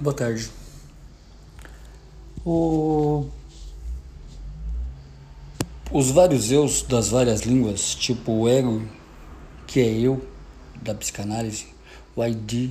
[0.00, 0.48] Boa tarde.
[2.46, 3.26] O...
[5.90, 8.80] Os vários eus das várias línguas, tipo o ego,
[9.66, 10.24] que é eu,
[10.80, 11.66] da psicanálise,
[12.14, 12.70] o ID,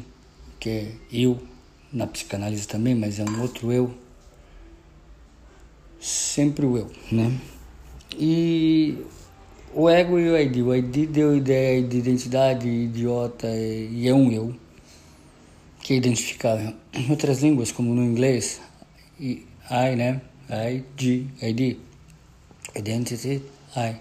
[0.58, 1.38] que é eu,
[1.92, 3.94] na psicanálise também, mas é um outro eu,
[6.00, 7.38] sempre o eu, né?
[8.18, 9.04] E
[9.74, 10.58] o ego e o ID.
[10.66, 14.56] O ID deu ideia de identidade, idiota, e é um eu
[15.88, 16.74] que é identificável.
[16.92, 18.60] Em outras línguas, como no inglês,
[19.18, 19.46] I,
[19.96, 20.20] né?
[20.50, 21.78] ID, ID,
[22.76, 23.42] Identity,
[23.74, 23.96] I.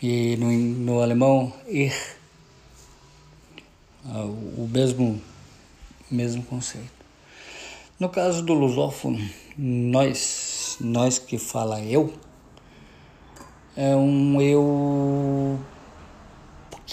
[0.00, 1.96] E no, no alemão, Ich.
[4.04, 5.20] Ah, o mesmo,
[6.08, 6.92] mesmo conceito.
[7.98, 9.18] No caso do lusófono,
[9.56, 12.14] nós, nós que fala eu,
[13.76, 14.62] é um eu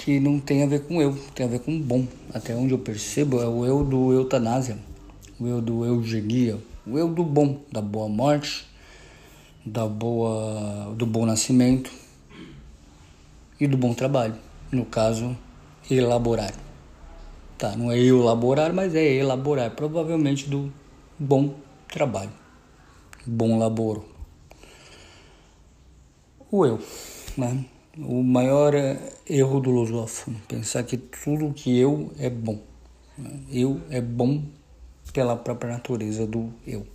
[0.06, 2.06] que não tem a ver com eu, tem a ver com bom.
[2.32, 4.78] Até onde eu percebo é o eu do eutanásia,
[5.40, 8.68] o eu do eugenia, o eu do bom, da boa morte,
[9.66, 11.92] da boa, do bom nascimento
[13.60, 14.36] e do bom trabalho.
[14.72, 15.36] No caso,
[15.90, 16.54] elaborar.
[17.58, 20.72] Tá, não é elaborar, mas é elaborar, provavelmente do
[21.18, 21.56] bom
[21.88, 22.32] trabalho,
[23.26, 24.06] bom laboro.
[26.52, 26.80] O eu,
[27.36, 27.66] né?
[27.98, 28.74] O maior
[29.26, 32.62] erro do lusófono, pensar que tudo que eu é bom.
[33.50, 34.44] Eu é bom
[35.14, 36.86] pela própria natureza do eu.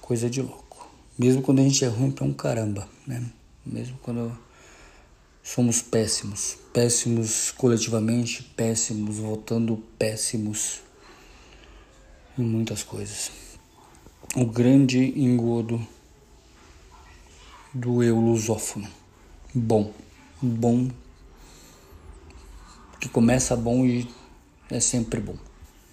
[0.00, 0.88] Coisa de louco.
[1.18, 3.22] Mesmo quando a gente é ruim para um caramba, né?
[3.66, 4.34] Mesmo quando
[5.42, 10.80] somos péssimos, péssimos coletivamente, péssimos votando péssimos
[12.38, 13.30] em muitas coisas.
[14.34, 15.86] O grande engodo
[17.74, 18.88] do eu lusófono
[19.54, 19.92] bom.
[20.40, 20.88] Bom.
[23.00, 24.08] Que começa bom e
[24.70, 25.36] é sempre bom.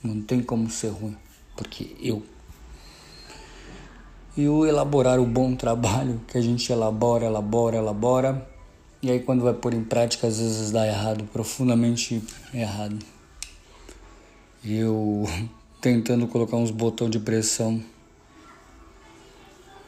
[0.03, 1.15] Não tem como ser ruim,
[1.55, 2.23] porque eu.
[4.37, 8.49] E o elaborar o bom trabalho que a gente elabora, elabora, elabora.
[9.01, 12.21] E aí quando vai pôr em prática às vezes dá errado, profundamente
[12.53, 12.99] errado.
[14.63, 15.25] Eu
[15.79, 17.81] tentando colocar uns botões de pressão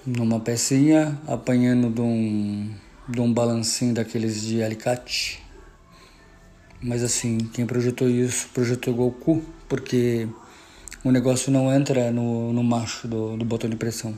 [0.06, 2.73] numa pecinha, apanhando de um
[3.07, 5.44] de um balancinho daqueles de alicate.
[6.81, 10.28] Mas assim, quem projetou isso projetou cu, porque
[11.03, 14.13] o negócio não entra no, no macho do, do botão de pressão.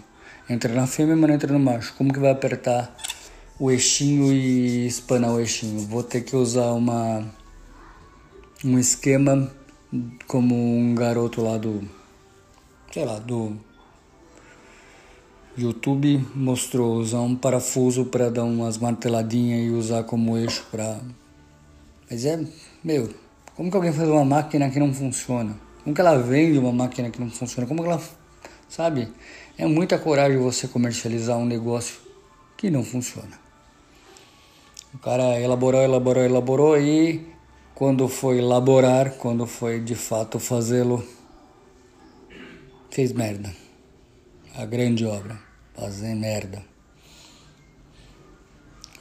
[0.50, 1.94] Entra na fêmea, mas não entra no macho.
[1.96, 2.96] Como que vai apertar
[3.60, 5.80] o eixinho e espanar o eixinho?
[5.82, 7.26] Vou ter que usar uma
[8.64, 9.50] um esquema
[10.28, 11.88] como um garoto lá do
[12.92, 13.56] sei lá, do
[15.60, 21.00] YouTube mostrou usar um parafuso para dar umas marteladinhas e usar como eixo para.
[22.10, 22.40] Mas é,
[22.84, 23.10] meu,
[23.56, 25.60] como que alguém faz uma máquina que não funciona?
[25.84, 27.68] Como que ela vende uma máquina que não funciona?
[27.68, 28.02] Como que ela,
[28.70, 29.10] sabe?
[29.58, 32.00] É muita coragem você comercializar um negócio
[32.56, 33.38] que não funciona.
[34.94, 37.28] O cara elaborou, elaborou, elaborou e
[37.76, 41.06] quando foi elaborar, quando foi de fato fazê-lo,
[42.90, 43.54] fez merda.
[44.56, 45.49] A grande obra
[45.80, 46.62] fazer merda.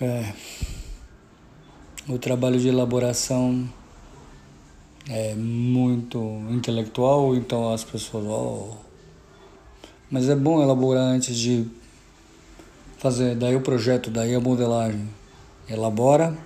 [0.01, 0.33] É.
[2.09, 3.69] O trabalho de elaboração
[5.09, 6.19] é muito
[6.51, 8.77] intelectual, então as pessoas, oh.
[10.11, 11.67] mas é bom elaborar antes de
[12.99, 15.09] fazer, daí o projeto, daí a modelagem.
[15.69, 16.37] Elabora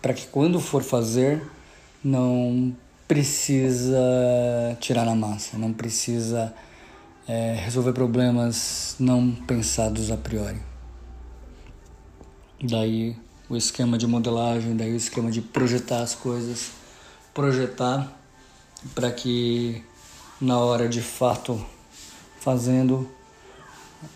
[0.00, 1.42] para que quando for fazer
[2.02, 2.76] não
[3.08, 3.98] precisa
[4.78, 6.54] tirar na massa, não precisa
[7.26, 10.60] é, resolver problemas não pensados a priori.
[12.62, 13.16] Daí
[13.48, 16.72] o esquema de modelagem, daí o esquema de projetar as coisas,
[17.32, 18.12] projetar
[18.94, 19.82] para que
[20.40, 21.64] na hora de fato
[22.40, 23.08] fazendo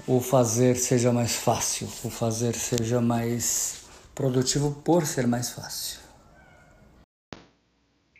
[0.06, 6.00] o fazer seja mais fácil, o fazer seja mais produtivo por ser mais fácil.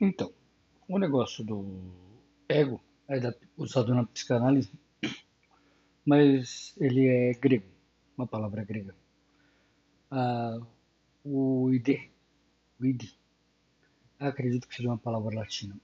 [0.01, 0.31] Então,
[0.89, 1.67] o negócio do
[2.49, 4.71] ego é usado na psicanálise,
[6.05, 7.67] mas ele é grego,
[8.17, 8.95] uma palavra grega.
[10.11, 10.61] Ah,
[11.25, 12.11] o id,
[12.79, 13.15] o id,
[14.19, 15.77] acredito que seja uma palavra latina.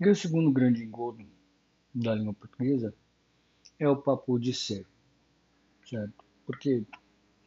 [0.00, 1.24] E o segundo grande engodo
[1.94, 2.94] da língua portuguesa
[3.78, 4.86] é o papo de ser,
[5.88, 6.24] certo?
[6.46, 6.84] Porque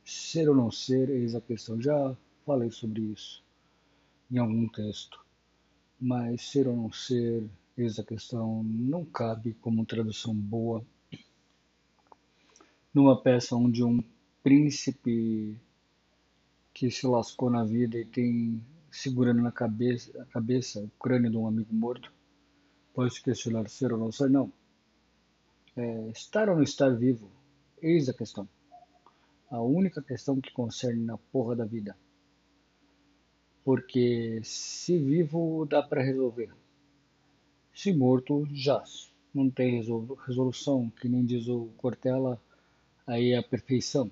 [0.03, 1.81] ser ou não ser, eis a questão.
[1.81, 2.15] Já
[2.45, 3.43] falei sobre isso
[4.31, 5.23] em algum texto.
[5.99, 7.49] Mas ser ou não ser,
[7.85, 10.83] essa questão não cabe como tradução boa
[12.93, 14.03] numa peça onde um
[14.41, 15.55] príncipe
[16.73, 21.37] que se lascou na vida e tem segurando na cabeça, a cabeça o crânio de
[21.37, 22.11] um amigo morto
[22.93, 24.51] pode se questionar ser ou não ser, não.
[25.75, 27.29] É, estar ou não estar vivo,
[27.79, 28.49] eis a questão.
[29.51, 31.95] A única questão que concerne na porra da vida.
[33.63, 36.49] Porque se vivo dá para resolver.
[37.77, 39.13] Se morto, jaz.
[39.31, 39.79] Não tem
[40.25, 42.41] resolução, que nem diz o Cortella,
[43.05, 44.11] aí é a perfeição.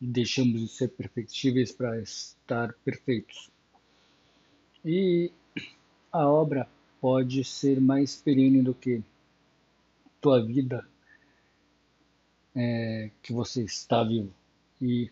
[0.00, 3.52] Deixamos de ser perfectíveis para estar perfeitos.
[4.84, 5.30] E
[6.10, 6.68] a obra
[7.00, 9.00] pode ser mais perene do que
[10.20, 10.84] tua vida
[12.52, 14.34] é, que você está vivo.
[14.82, 15.08] E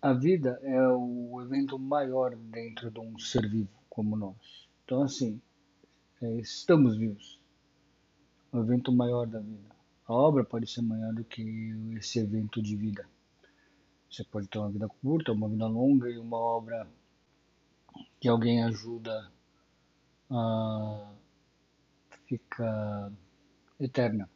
[0.00, 4.66] a vida é o evento maior dentro de um ser vivo como nós.
[4.86, 5.38] Então, assim,
[6.20, 7.38] é, estamos vivos.
[8.52, 9.76] O evento maior da vida.
[10.06, 11.42] A obra pode ser maior do que
[11.96, 13.06] esse evento de vida.
[14.10, 16.88] Você pode ter uma vida curta, uma vida longa e uma obra
[18.18, 19.30] que alguém ajuda
[20.30, 21.12] a
[22.26, 23.12] ficar
[23.78, 24.28] eterna.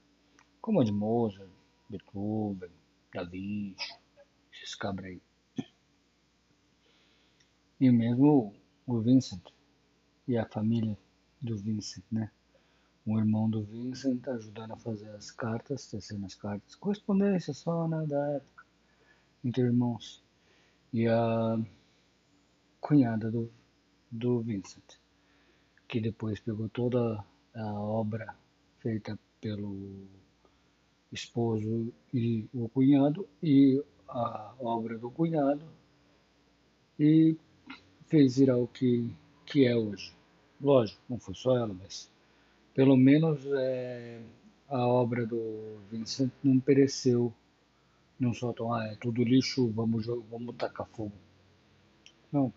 [0.60, 1.48] Como a de Mozart,
[1.88, 2.70] Beethoven,
[3.12, 3.74] Davi,
[4.52, 5.22] esses cabras aí.
[7.80, 8.54] E mesmo
[8.86, 9.42] o Vincent
[10.28, 10.96] e a família
[11.42, 12.30] do Vincent, né?
[13.04, 16.76] O irmão do Vincent ajudando a fazer as cartas, tecendo as cartas.
[16.76, 18.64] Correspondência só, né, da época,
[19.44, 20.22] entre irmãos.
[20.92, 21.58] E a
[22.80, 23.50] cunhada do,
[24.10, 24.98] do Vincent,
[25.88, 27.24] que depois pegou toda
[27.54, 28.36] a obra
[28.78, 30.06] feita pelo
[31.10, 35.66] esposo e o cunhado e a obra do cunhado
[36.98, 37.36] e
[38.06, 40.14] fez virar o que, que é hoje.
[40.62, 42.10] Lógico, não foi só ela, mas
[42.74, 44.22] pelo menos é,
[44.68, 47.32] a obra do Vincent não pereceu.
[48.18, 51.12] Não soltam, ah, é tudo lixo, vamos, vamos tacar fogo.
[52.30, 52.52] Não,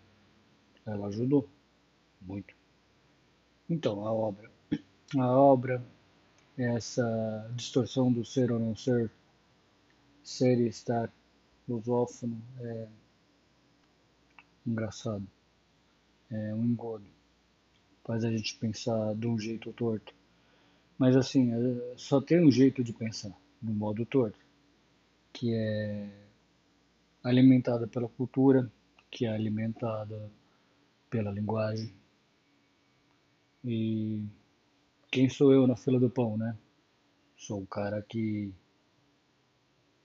[0.86, 1.48] ela ajudou
[2.22, 2.54] muito.
[3.68, 4.50] Então, a obra.
[5.16, 5.84] A obra,
[6.56, 9.10] essa distorção do ser ou não ser,
[10.22, 11.10] ser e estar
[11.68, 12.86] lusófono, é
[14.64, 15.26] engraçado
[16.30, 17.04] é um engodo.
[18.06, 20.14] Faz a gente pensar de um jeito torto.
[20.96, 24.38] Mas assim, é, só tem um jeito de pensar, no modo torto,
[25.32, 26.08] que é
[27.24, 28.70] alimentada pela cultura,
[29.10, 30.30] que é alimentada
[31.10, 31.92] pela linguagem.
[33.64, 34.22] E
[35.10, 36.56] quem sou eu na fila do pão, né?
[37.36, 38.54] Sou o cara que,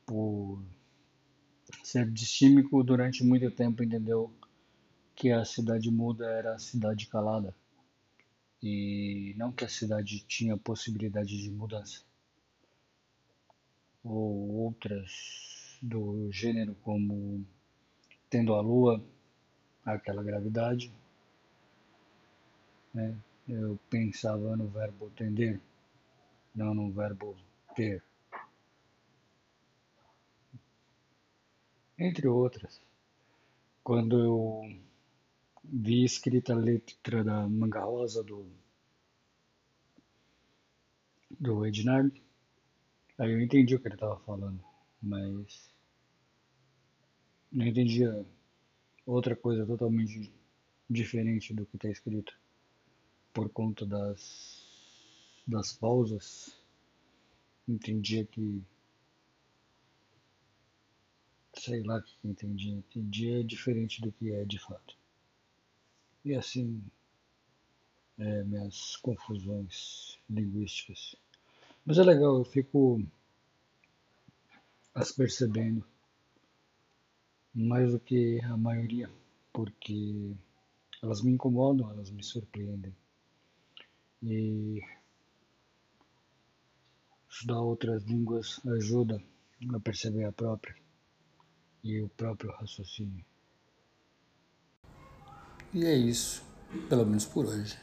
[0.07, 0.59] por
[1.83, 4.33] ser distímico durante muito tempo, entendeu
[5.15, 7.54] que a cidade muda era a cidade calada
[8.61, 12.03] e não que a cidade tinha possibilidade de mudança
[14.03, 17.45] ou outras do gênero como
[18.29, 19.03] tendo a lua
[19.83, 20.93] aquela gravidade
[22.93, 23.17] né?
[23.47, 25.59] eu pensava no verbo tender
[26.53, 27.35] não no verbo
[27.75, 28.03] ter
[31.97, 32.79] entre outras
[33.83, 34.90] quando eu
[35.63, 38.45] vi escrita a letra da Manga Rosa do,
[41.39, 42.21] do Ednard.
[43.17, 44.63] Aí eu entendi o que ele estava falando,
[45.01, 45.73] mas
[47.51, 48.25] não entendia
[49.05, 50.31] outra coisa totalmente
[50.89, 52.37] diferente do que está escrito
[53.33, 54.65] por conta das,
[55.47, 56.57] das pausas.
[57.68, 58.63] Entendia que
[61.53, 65.00] sei lá o que entendia, entendia diferente do que é de fato.
[66.23, 66.83] E assim,
[68.18, 71.16] é, minhas confusões linguísticas.
[71.85, 73.01] Mas é legal, eu fico
[74.94, 75.83] as percebendo
[77.54, 79.09] mais do que a maioria,
[79.51, 80.35] porque
[81.01, 82.95] elas me incomodam, elas me surpreendem.
[84.21, 84.81] E
[87.28, 89.21] estudar outras línguas ajuda
[89.73, 90.75] a perceber a própria
[91.83, 93.25] e o próprio raciocínio.
[95.73, 96.44] E é isso,
[96.90, 97.78] pelo menos por hoje.